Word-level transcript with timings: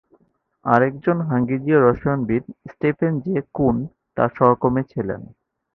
আরেকজন 0.65 1.17
হাঙ্গেরীয় 1.29 1.77
রসায়নবিদ 1.79 2.43
Stephen 2.71 3.13
J 3.23 3.41
কুন 3.53 3.75
তার 4.15 4.29
সহকর্মী 4.37 4.83
ছিলেন। 4.83 5.21